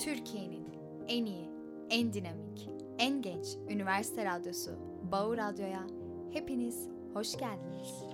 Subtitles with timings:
[0.00, 0.68] Türkiye'nin
[1.08, 1.50] en iyi,
[1.90, 4.70] en dinamik, en genç üniversite radyosu
[5.12, 5.86] Bağır Radyo'ya
[6.32, 8.04] hepiniz hoş geldiniz.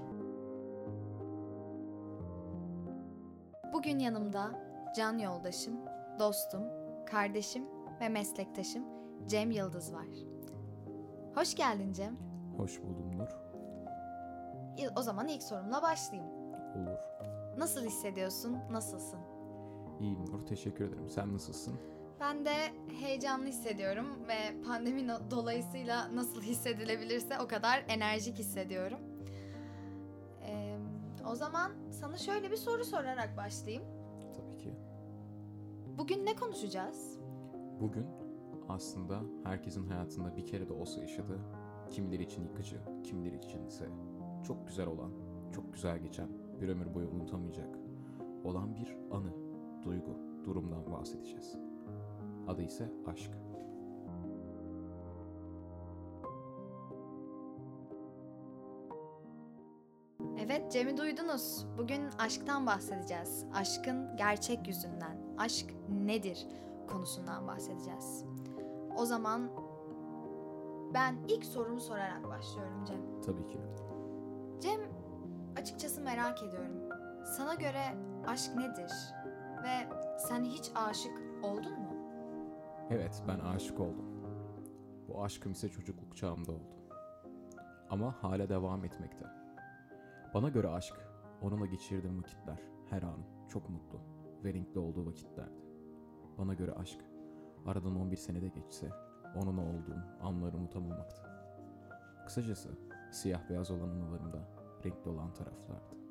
[3.73, 4.51] Bugün yanımda
[4.97, 5.77] can yoldaşım,
[6.19, 6.63] dostum,
[7.11, 7.65] kardeşim
[8.01, 8.85] ve meslektaşım
[9.27, 10.09] Cem Yıldız var.
[11.35, 12.17] Hoş geldin Cem.
[12.57, 13.29] Hoş buldum Nur.
[14.97, 16.33] O zaman ilk sorumla başlayayım.
[16.77, 16.99] Olur.
[17.59, 18.59] Nasıl hissediyorsun?
[18.71, 19.36] Nasılsın?
[20.01, 20.47] İyiyim Nur.
[20.47, 21.09] Teşekkür ederim.
[21.09, 21.75] Sen nasılsın?
[22.21, 22.55] Ben de
[23.01, 28.99] heyecanlı hissediyorum ve pandemi dolayısıyla nasıl hissedilebilirse o kadar enerjik hissediyorum.
[30.43, 30.79] Ee,
[31.31, 33.85] o zaman sana şöyle bir soru sorarak başlayayım.
[34.37, 34.75] Tabii ki.
[35.99, 37.19] Bugün ne konuşacağız?
[37.81, 38.07] Bugün
[38.69, 41.41] aslında herkesin hayatında bir kere de olsa yaşadığı,
[41.91, 43.89] kimileri için yıkıcı, kimileri için ise
[44.47, 45.13] çok güzel olan,
[45.55, 46.29] çok güzel geçen,
[46.61, 47.79] bir ömür boyu unutamayacak
[48.45, 49.33] olan bir anı,
[49.87, 51.57] duygu, durumdan bahsedeceğiz.
[52.49, 53.31] Adı ise aşk.
[60.39, 61.67] Evet Cem'i duydunuz.
[61.79, 63.45] Bugün aşktan bahsedeceğiz.
[63.55, 65.19] Aşkın gerçek yüzünden.
[65.39, 66.47] Aşk nedir
[66.89, 68.25] konusundan bahsedeceğiz.
[68.97, 69.51] O zaman
[70.95, 73.21] ben ilk sorumu sorarak başlıyorum Cem.
[73.27, 73.59] Tabii ki.
[74.61, 74.81] Cem,
[75.61, 76.73] açıkçası merak ediyorum.
[77.37, 77.85] Sana göre
[78.27, 78.93] aşk nedir?
[79.67, 79.89] Ve
[80.19, 81.97] sen hiç aşık oldun mu?
[82.91, 84.07] Evet, ben aşık oldum.
[85.09, 86.77] Bu aşkım ise çocukluk çağımda oldu.
[87.91, 89.27] Ama hala devam etmekte.
[90.35, 90.95] Bana göre aşk,
[91.43, 92.59] onunla geçirdiğim vakitler,
[92.91, 94.01] her an çok mutlu
[94.45, 95.61] ve renkli olduğu vakitlerdi.
[96.39, 97.01] Bana göre aşk,
[97.67, 98.91] aradan 11 senede geçse,
[99.37, 101.23] onunla olduğum anları unutamamaktı.
[102.27, 102.69] Kısacası,
[103.13, 104.39] siyah beyaz olan anılarımda
[104.85, 106.06] renkli olan taraflardı.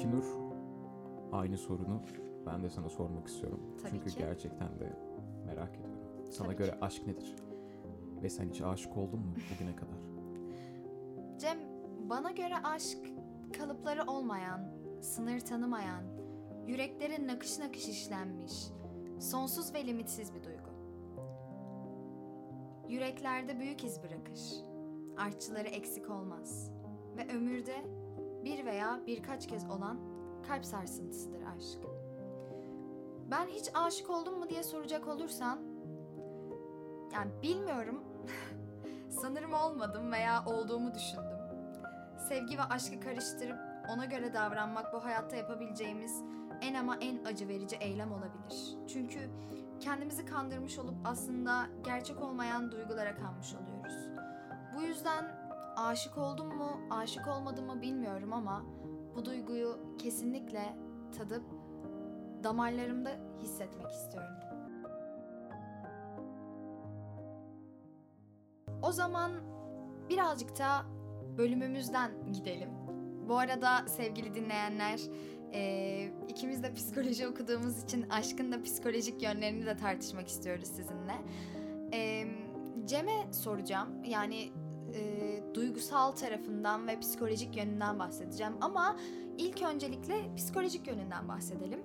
[0.00, 0.24] Peki Nur,
[1.32, 2.02] aynı sorunu
[2.46, 3.60] ben de sana sormak istiyorum.
[3.82, 4.18] Tabii Çünkü ki.
[4.18, 4.92] gerçekten de
[5.46, 5.98] merak ediyorum.
[6.30, 6.76] Sana Tabii göre ki.
[6.80, 7.36] aşk nedir?
[8.22, 9.94] Ve sen hiç aşık oldun mu bugüne kadar?
[11.38, 11.58] Cem,
[12.10, 12.98] bana göre aşk
[13.58, 14.60] kalıpları olmayan,
[15.00, 16.04] sınır tanımayan,
[16.66, 18.68] yüreklerin nakış nakış işlenmiş,
[19.18, 20.70] sonsuz ve limitsiz bir duygu.
[22.88, 24.40] Yüreklerde büyük iz bırakır.
[25.16, 26.72] Artçıları eksik olmaz.
[27.16, 27.99] Ve ömürde
[28.44, 29.98] bir veya birkaç kez olan
[30.48, 31.78] kalp sarsıntısıdır aşk.
[33.30, 35.58] Ben hiç aşık oldum mu diye soracak olursan,
[37.12, 38.04] yani bilmiyorum.
[39.08, 41.38] Sanırım olmadım veya olduğumu düşündüm.
[42.28, 43.58] Sevgi ve aşkı karıştırıp
[43.94, 46.22] ona göre davranmak bu hayatta yapabileceğimiz
[46.60, 48.76] en ama en acı verici eylem olabilir.
[48.88, 49.30] Çünkü
[49.80, 54.08] kendimizi kandırmış olup aslında gerçek olmayan duygulara kanmış oluyoruz.
[54.76, 55.39] Bu yüzden
[55.76, 58.64] aşık oldum mu, aşık olmadım mı bilmiyorum ama
[59.16, 60.76] bu duyguyu kesinlikle
[61.18, 61.44] tadıp
[62.44, 63.10] damarlarımda
[63.42, 64.30] hissetmek istiyorum.
[68.82, 69.32] O zaman
[70.08, 70.82] birazcık da
[71.38, 72.68] bölümümüzden gidelim.
[73.28, 75.00] Bu arada sevgili dinleyenler,
[75.52, 81.14] eee, ikimiz de psikoloji okuduğumuz için aşkın da psikolojik yönlerini de tartışmak istiyoruz sizinle.
[81.92, 82.28] Eee,
[82.86, 84.04] Cem'e soracağım.
[84.04, 84.52] Yani
[84.94, 88.52] eee, duygusal tarafından ve psikolojik yönünden bahsedeceğim.
[88.60, 88.96] Ama
[89.38, 91.80] ilk öncelikle psikolojik yönünden bahsedelim.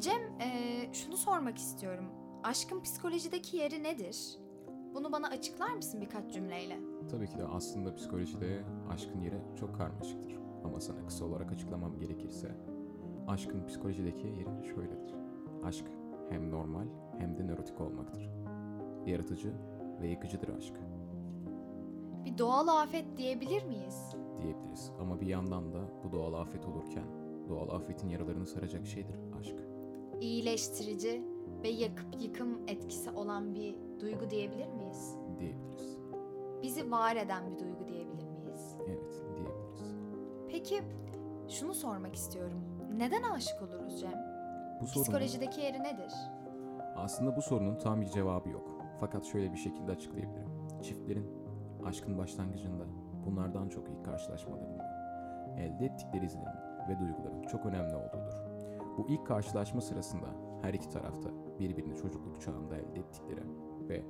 [0.00, 2.04] Cem, eee, şunu sormak istiyorum.
[2.44, 4.38] Aşkın psikolojideki yeri nedir?
[4.94, 6.76] Bunu bana açıklar mısın birkaç cümleyle?
[7.10, 10.36] Tabii ki de aslında psikolojide aşkın yeri çok karmaşıktır.
[10.64, 12.50] Ama sana kısa olarak açıklamam gerekirse,
[13.28, 15.14] aşkın psikolojideki yeri şöyledir.
[15.64, 15.86] Aşk
[16.30, 16.86] hem normal
[17.18, 18.30] hem de nörotik olmaktır.
[19.06, 19.52] Yaratıcı
[20.00, 20.74] ve yıkıcıdır aşk
[22.36, 24.14] Bir doğal afet diyebilir miyiz?
[24.42, 24.92] diyebiliriz.
[25.00, 27.04] Ama bir yandan da bu doğal afet olurken
[27.48, 29.54] doğal afetin yaralarını saracak şeydir aşk
[30.20, 31.22] İyileştirici
[31.62, 35.14] ve yakıp yıkım etkisi olan bir duygu diyebilir miyiz?
[35.38, 35.98] diyebiliriz.
[36.62, 38.76] Bizi var eden bir duygu diyebilir miyiz?
[38.86, 39.84] Evet diyebiliriz.
[40.48, 40.82] Peki
[41.48, 42.60] şunu sormak istiyorum.
[42.96, 44.14] Neden aşık oluruz Cem?
[44.80, 46.12] Bu sorunun, Psikolojideki yeri nedir?
[46.96, 48.70] aslında bu sorunun tam bir cevabı yok.
[49.00, 50.50] Fakat şöyle bir şekilde açıklayabilirim.
[50.82, 51.45] Çiftlerin
[51.86, 52.84] aşkın başlangıcında
[53.26, 54.84] bunlardan çok ilk karşılaşmalarında
[55.58, 58.34] elde ettikleri izlenim ve duyguların çok önemli olduğudur.
[58.98, 60.26] Bu ilk karşılaşma sırasında
[60.62, 63.42] her iki tarafta birbirini çocukluk çağında elde ettikleri
[63.88, 64.02] ve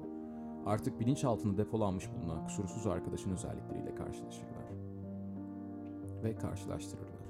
[0.67, 4.67] artık bilinçaltında depolanmış bulunan kusursuz arkadaşın özellikleriyle karşılaşırlar
[6.23, 7.27] ve karşılaştırırlar.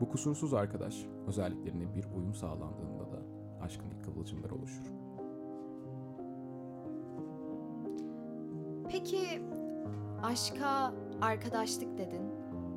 [0.00, 3.18] Bu kusursuz arkadaş özelliklerine bir uyum sağlandığında da
[3.62, 5.07] aşkın ilk kıvılcımları oluşur.
[8.90, 9.42] Peki
[10.22, 12.32] aşka arkadaşlık dedin.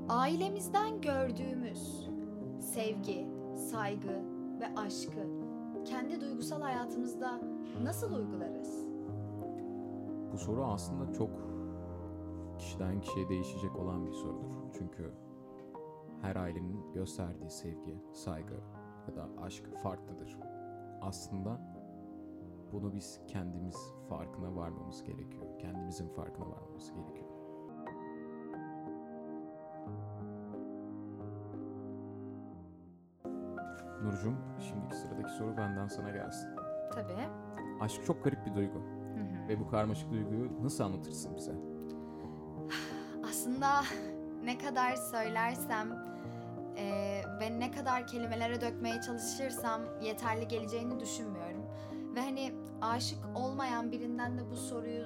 [0.09, 2.09] Ailemizden gördüğümüz
[2.59, 3.27] sevgi,
[3.71, 4.21] saygı
[4.59, 5.27] ve aşkı
[5.85, 7.39] kendi duygusal hayatımızda
[7.83, 8.85] nasıl uygularız?
[10.33, 11.29] Bu soru aslında çok
[12.59, 14.51] kişiden kişiye değişecek olan bir sorudur.
[14.77, 15.11] Çünkü
[16.21, 18.59] her ailenin gösterdiği sevgi, saygı
[19.07, 20.37] ya da aşk farklıdır.
[21.01, 21.61] Aslında
[22.71, 23.77] bunu biz kendimiz
[24.09, 25.59] farkına varmamız gerekiyor.
[25.59, 27.31] Kendimizin farkına varmamız gerekiyor.
[34.03, 36.50] Nurcum, şimdiki sıradaki soru benden sana gelsin.
[36.94, 37.29] Tabii.
[37.81, 39.01] Aşk çok garip bir duygu
[39.51, 41.51] ve bu karmaşık duyguyu nasıl anlatırsın bize?
[43.29, 43.81] Aslında
[44.44, 45.88] ne kadar söylersem
[46.77, 51.65] eee, ve ne kadar kelimelere dökmeye çalışırsam yeterli geleceğini düşünmüyorum.
[52.15, 55.06] Ve hani aşık olmayan birinden de bu soruyu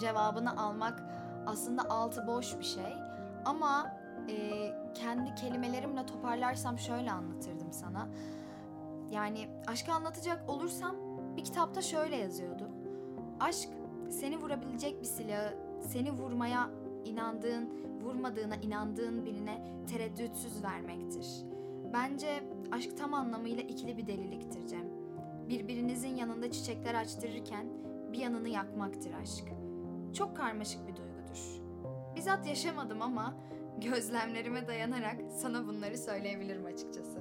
[0.00, 1.02] cevabını almak
[1.46, 2.94] aslında altı boş bir şey.
[3.44, 3.96] Ama
[4.28, 8.08] eee, kendi kelimelerimle toparlarsam şöyle anlatırdım sana.
[9.10, 10.96] Yani aşkı anlatacak olursam
[11.36, 12.68] bir kitapta şöyle yazıyordu.
[13.40, 13.68] Aşk
[14.10, 16.70] seni vurabilecek bir silahı, seni vurmaya
[17.04, 17.70] inandığın,
[18.02, 21.26] vurmadığına inandığın birine tereddütsüz vermektir.
[21.92, 24.97] Bence aşk tam anlamıyla ikili bir deliliktir Cem.
[25.48, 27.66] Birbirinizin yanında çiçekler açtırırken
[28.12, 29.44] bir yanını yakmaktır aşk.
[30.14, 31.60] Çok karmaşık bir duygudur.
[32.16, 33.34] Bizzat yaşamadım ama
[33.78, 37.18] gözlemlerime dayanarak sana bunları söyleyebilirim açıkçası.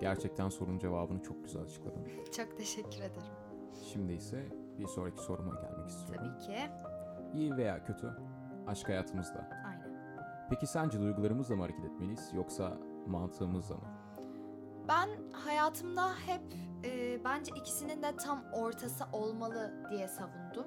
[0.00, 2.02] Gerçekten sorunun cevabını çok güzel açıkladın.
[2.36, 3.32] Çok teşekkür ederim.
[3.92, 4.44] Şimdi ise
[4.78, 6.30] bir sonraki soruma gelmek istiyorum.
[6.38, 6.58] Tabii ki.
[7.34, 8.10] İyi veya kötü,
[8.66, 9.67] aşk hayatımızda.
[10.50, 13.82] Peki sence duygularımızla mı hareket etmeliyiz yoksa mantığımızla mı?
[14.88, 16.42] Ben hayatımda hep
[16.84, 20.66] e, bence ikisinin de tam ortası olmalı diye savundum.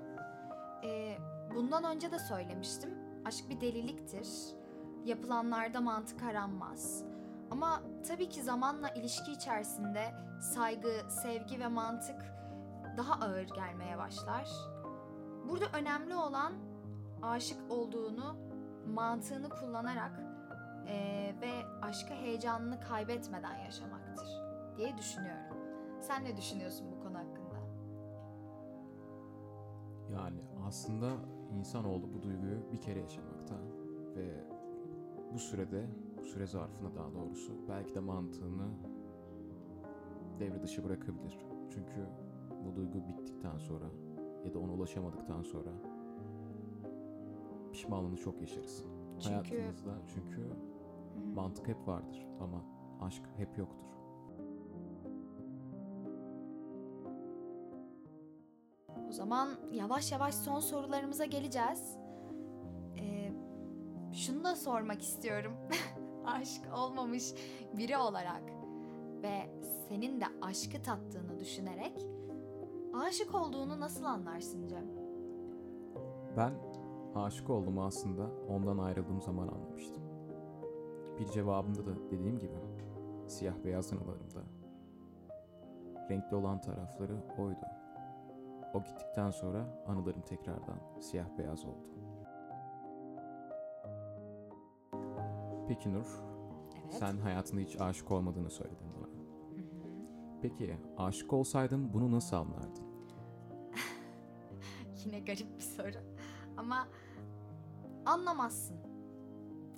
[0.83, 1.18] E,
[1.56, 2.89] bundan önce de söylemiştim.
[3.25, 4.30] Aşk bir deliliktir.
[5.06, 7.04] Yapılanlarda mantık aranmaz.
[7.51, 10.12] Ama tabii ki zamanla ilişki içerisinde
[10.54, 12.22] saygı, sevgi ve mantık
[12.98, 14.50] daha ağır gelmeye başlar.
[15.50, 16.54] Burada önemli olan
[17.22, 18.50] aşık olduğunu
[18.94, 20.20] mantığını kullanarak
[20.88, 21.52] eee, ve
[21.82, 24.28] aşka heyecanını kaybetmeden yaşamaktır
[24.78, 25.58] diye düşünüyorum.
[26.02, 27.52] Sen ne düşünüyorsun bu konu hakkında?
[30.14, 31.12] Yani aslında
[31.52, 33.56] insanoğlu bu duyguyu bir kere yaşamakta
[34.16, 34.44] ve
[35.34, 35.88] bu sürede,
[36.20, 38.68] bu süre zarfında daha doğrusu belki de mantığını
[40.40, 41.40] devre dışı bırakabilir.
[41.74, 42.06] Çünkü
[42.66, 43.86] bu duygu bittikten sonra
[44.46, 45.70] ya da ona ulaşamadıktan sonra
[47.71, 48.83] pişmanlığını çok yaşarız.
[49.19, 50.50] Çünkü Hayatımızda çünkü
[51.35, 52.62] mantık hep vardır ama
[53.01, 53.91] aşk hep yoktur.
[59.12, 61.97] o zaman yavaş yavaş son sorularımıza geleceğiz.
[62.95, 63.33] Eee,
[64.13, 65.53] şunu da sormak istiyorum.
[66.25, 67.33] Aşk olmamış
[67.77, 68.44] biri olarak
[69.23, 69.50] ve
[69.89, 72.06] senin de aşkı tattığını düşünerek
[72.94, 74.85] aşık olduğunu nasıl anlarsın Cem?
[76.38, 76.53] Ben
[77.16, 80.04] aşık olduğumu aslında ondan ayrıldığım zaman anlamıştım.
[81.19, 82.56] Bir cevabımda da dediğim gibi
[83.28, 84.42] siyah beyaz anılarımda
[86.09, 87.66] renkli olan tarafları oydu.
[88.74, 91.88] O gittikten sonra anılarım tekrardan siyah beyaz oldu.
[95.68, 96.24] Peki Nur,
[96.83, 96.94] Evet.
[96.94, 99.07] sen hayatında hiç aşık olmadığını söyledin bana.
[100.42, 102.83] Peki aşık olsaydın bunu nasıl anlardın?
[105.06, 105.97] Yine garip bir soru.
[106.57, 106.88] Ama
[108.06, 108.78] anlamazsın.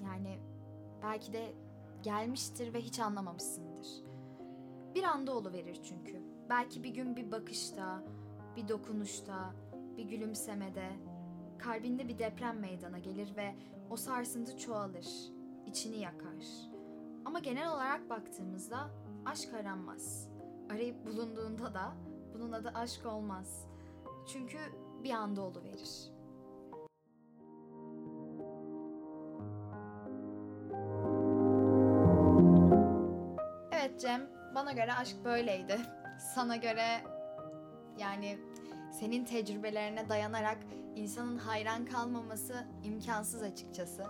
[0.03, 0.39] Yani
[1.03, 1.53] belki de
[2.03, 3.88] gelmiştir ve hiç anlamamışsındır.
[4.96, 6.24] Bir anda oluverir çünkü.
[6.50, 8.03] Belki bir gün bir bakışta,
[8.56, 9.53] bir dokunuşta,
[9.98, 10.89] bir gülümsemede
[11.60, 13.56] kalbinde bir deprem meydana gelir ve
[13.89, 15.08] o sarsıntı çoğalır,
[15.65, 16.70] içini yakar.
[17.25, 18.89] Ama genel olarak baktığımızda
[19.25, 20.30] aşk aranmaz.
[20.70, 21.94] Arayıp bulunduğunda da
[22.34, 23.68] bunun adı aşk olmaz.
[24.27, 24.58] Çünkü
[25.03, 26.12] bir anda oluverir.
[34.55, 35.79] Bana göre aşk böyleydi.
[36.36, 37.01] Sana göre
[37.98, 38.38] yani
[38.91, 40.57] senin tecrübelerine dayanarak
[40.95, 44.05] insanın hayran kalmaması imkansız açıkçası.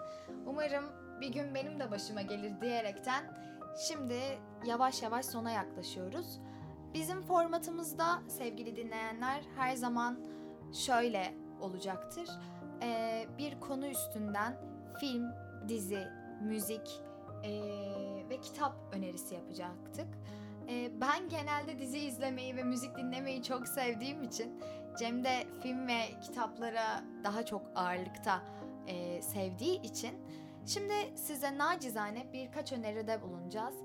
[0.46, 0.86] Umarım
[1.22, 3.24] bir gün benim de başıma gelir diyerekten
[3.88, 4.20] şimdi
[4.66, 6.40] yavaş yavaş sona yaklaşıyoruz.
[6.94, 10.20] Bizim formatımızda sevgili dinleyenler her zaman
[10.74, 12.30] şöyle olacaktır.
[12.82, 14.58] Ee, bir konu üstünden
[15.00, 15.32] film,
[15.68, 16.08] dizi,
[16.42, 17.02] müzik
[17.44, 20.08] ee, ve kitap önerisi yapacaktık.
[20.70, 24.60] Ee, ben genelde dizi izlemeyi ve müzik dinlemeyi çok sevdiğim için
[25.00, 28.42] Cem de film ve kitaplara daha çok ağırlıkta
[28.88, 30.16] e, sevdiği için
[30.66, 33.76] şimdi size nacizane birkaç öneride bulunacağız.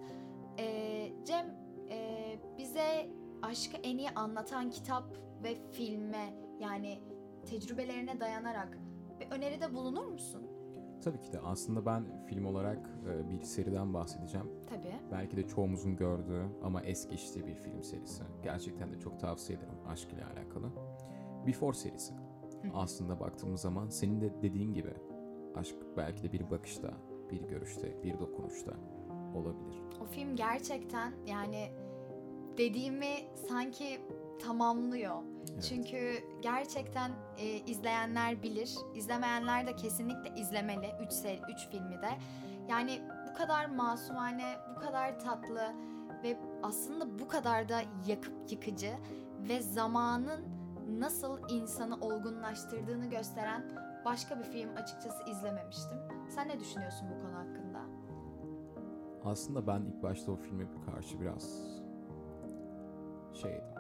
[0.59, 1.47] Ee, Cem
[1.91, 3.09] e, bize
[3.43, 5.05] aşkı en iyi anlatan kitap
[5.43, 7.03] ve filme yani
[7.47, 8.79] tecrübelerine dayanarak
[9.21, 10.48] bir öneride bulunur musun?
[11.05, 14.47] Tabii ki de aslında ben film olarak e, bir seriden bahsedeceğim.
[14.69, 14.95] Tabii.
[15.13, 18.23] Belki de çoğumuzun gördüğü ama es geçtiği bir film serisi.
[18.43, 20.71] Gerçekten de çok tavsiye ederim aşk ile alakalı.
[21.47, 22.15] Before serisi.
[22.75, 24.95] Aslında baktığımız zaman senin de dediğin gibi
[25.57, 26.91] aşk belki de bir bakışta,
[27.31, 28.73] bir görüşte, bir dokunuşta
[29.35, 29.83] olabilir.
[30.03, 31.69] O film gerçekten yani
[32.59, 33.15] dediğimi
[33.49, 34.01] sanki
[34.39, 35.17] tamamlıyor.
[35.53, 35.65] Evet.
[35.69, 38.75] Çünkü gerçekten e, izleyenler bilir.
[38.95, 42.11] İzlemeyenler de kesinlikle izlemeli 3 seri 3 filmi de.
[42.69, 45.73] Yani bu kadar masumane, bu kadar tatlı
[46.23, 48.93] ve aslında bu kadar da yakıp yıkıcı
[49.49, 50.45] ve zamanın
[50.99, 53.65] nasıl insanı olgunlaştırdığını gösteren
[54.05, 55.99] başka bir film açıkçası izlememiştim.
[56.29, 57.81] Sen ne düşünüyorsun bu konu hakkında?
[59.25, 61.67] Aslında ben ilk başta o filme karşı biraz
[63.33, 63.78] şeydim.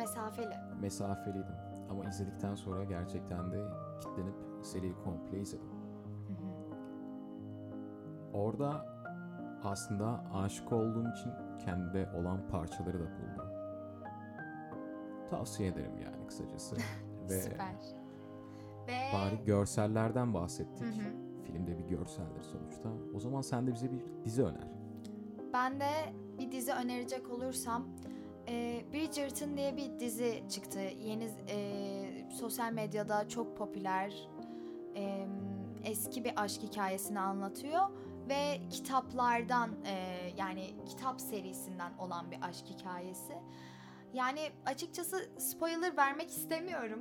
[0.00, 0.54] Mesafeli.
[0.80, 1.54] Mesafeliydim.
[1.90, 3.64] Ama izledikten sonra gerçekten de
[4.00, 5.68] kitlenip seriyi komple izledim.
[6.28, 6.76] Hı hı.
[8.32, 8.86] Orada
[9.64, 11.32] aslında aşık olduğum için
[11.64, 13.50] kendimde olan parçaları da buldum.
[15.30, 16.76] Tavsiye ederim yani kısacası.
[17.30, 17.74] Ve Süper.
[18.88, 20.86] Ve bari görsellerden bahsettik.
[20.86, 21.42] Hı hı.
[21.44, 22.88] Filmde bir görseldir sonuçta.
[23.14, 24.68] O zaman sen de bize bir dizi öner.
[25.52, 25.90] Ben de
[26.38, 27.86] bir dizi önerecek olursam
[28.48, 30.80] e, Bridgerton diye bir dizi çıktı.
[31.04, 34.28] Yeni e, sosyal medyada çok popüler
[34.96, 35.26] e,
[35.84, 37.88] eski bir aşk hikayesini anlatıyor
[38.28, 43.32] ve kitaplardan e, yani kitap serisinden olan bir aşk hikayesi.
[44.14, 47.00] Yani açıkçası spoiler vermek istemiyorum.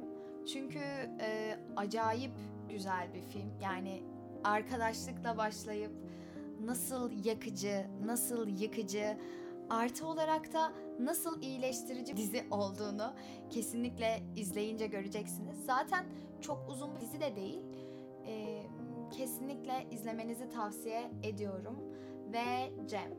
[0.53, 0.79] Çünkü
[1.21, 2.31] e, acayip
[2.69, 3.51] güzel bir film.
[3.61, 4.03] Yani
[4.43, 5.91] arkadaşlıkla başlayıp
[6.65, 9.17] nasıl yakıcı, nasıl yıkıcı,
[9.69, 13.13] artı olarak da nasıl iyileştirici dizi olduğunu
[13.49, 15.65] kesinlikle izleyince göreceksiniz.
[15.65, 16.05] Zaten
[16.41, 17.61] çok uzun bir dizi de değil.
[18.27, 18.63] Ee,
[19.11, 21.75] kesinlikle izlemenizi tavsiye ediyorum.
[22.33, 23.13] Ve Cem,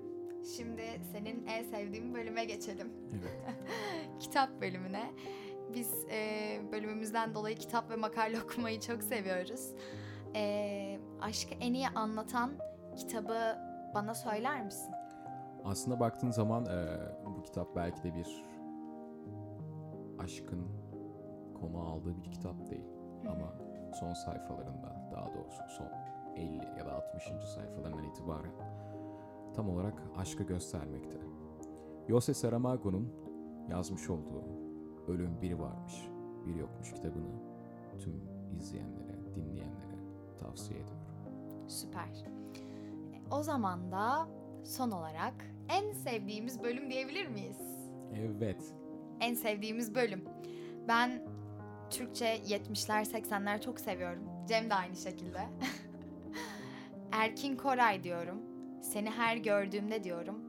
[0.56, 2.92] şimdi senin en sevdiğin bölüme geçelim.
[3.12, 3.56] Evet.
[4.20, 5.10] kitap bölümüne.
[5.74, 9.68] Biz e, bölümümüzden dolayı kitap ve makale okumayı çok seviyoruz.
[10.34, 12.50] E, aşkı en iyi anlatan
[12.96, 13.58] kitabı
[13.94, 14.94] bana söyler misin?
[15.64, 16.98] Aslında baktığın zaman eee,
[17.38, 18.44] bu kitap belki de bir
[20.18, 20.66] aşkın
[21.60, 22.84] konu aldığı bir kitap değil.
[23.28, 23.52] Ama
[24.00, 25.86] son sayfalarında daha doğrusu son
[26.36, 27.24] 50 ya da 60.
[27.54, 28.52] sayfalarından itibaren
[29.54, 31.16] tam olarak aşkı göstermekte.
[32.08, 33.12] Jose Saramago'nun
[33.68, 34.44] yazmış olduğu
[35.08, 36.08] Ölüm Biri Varmış,
[36.46, 37.40] Bir Yokmuş kitabını
[37.98, 39.98] tüm izleyenlere, dinleyenlere
[40.38, 41.00] tavsiye ediyorum.
[41.68, 42.24] Süper.
[43.12, 44.28] E, O zaman da
[44.64, 45.34] son olarak
[45.68, 47.58] en sevdiğimiz bölüm diyebilir miyiz?
[48.14, 48.74] Evet,
[49.20, 50.24] En sevdiğimiz bölüm.
[50.88, 51.22] Ben
[51.90, 54.22] Türkçe 70'ler 80'ler çok seviyorum.
[54.48, 55.38] Cem de aynı şekilde.
[57.12, 58.38] Erkin Koray diyorum.
[58.82, 60.40] Seni her gördüğümde diyorum.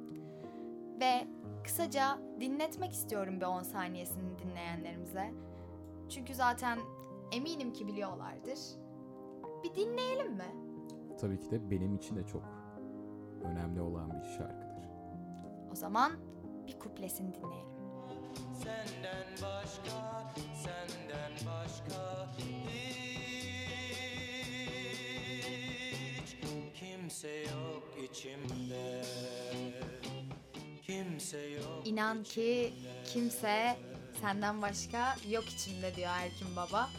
[1.00, 1.28] Ve
[1.64, 5.32] kısaca dinletmek istiyorum bir 10 saniyesini dinleyenlerimize.
[6.10, 6.80] Çünkü zaten
[7.32, 8.60] eminim ki biliyorlardır.
[9.64, 10.56] Bir dinleyelim mi?
[11.22, 12.44] tabii ki de benim için de çok
[13.44, 14.90] önemli olan bir şarkıdır.
[15.72, 16.12] O zaman
[16.68, 17.72] bir kuplesini dinleyelim.
[18.64, 20.34] Senden başka,
[20.64, 22.32] senden başka
[26.18, 26.38] hiç
[26.80, 29.02] kimse yok içimde.
[30.82, 31.82] Kimse yok.
[31.88, 32.74] İnan ki
[33.14, 33.78] kimse
[34.22, 36.90] senden başka yok içimde diyor Erkin Baba.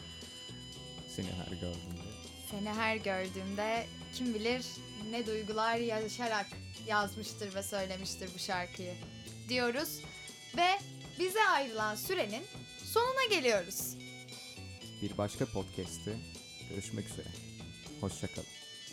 [1.15, 2.13] Seni her gördüğümde
[2.53, 4.65] Seni her gördüğümde kim bilir
[5.11, 6.45] ne duygular yaşarak
[6.87, 8.93] yazmıştır ve söylemiştir bu şarkıyı
[9.49, 9.99] diyoruz.
[10.57, 10.67] Ve
[11.19, 12.43] bize ayrılan sürenin
[12.93, 13.97] sonuna geliyoruz.
[15.01, 16.17] bir başka podcast'te
[16.69, 17.27] görüşmek üzere.
[18.01, 18.47] Hoşçakalın.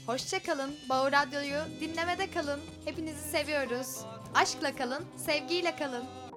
[0.07, 0.77] Hoşçakalın.
[0.89, 2.61] Bağ Radyo'yu dinlemede kalın.
[2.85, 3.97] Hepinizi seviyoruz.
[4.35, 6.30] Aşkla kalın, sevgiyle kalın.